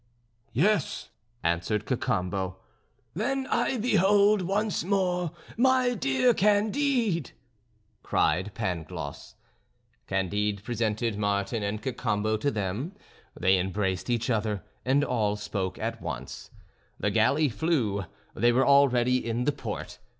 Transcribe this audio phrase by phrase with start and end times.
[0.51, 1.09] "Yes,"
[1.43, 2.57] answered Cacambo.
[3.13, 7.29] "Then I behold, once more, my dear Candide,"
[8.01, 9.35] cried Pangloss.
[10.07, 12.93] Candide presented Martin and Cacambo to them;
[13.39, 16.49] they embraced each other, and all spoke at once.
[16.99, 19.99] The galley flew; they were already in the port.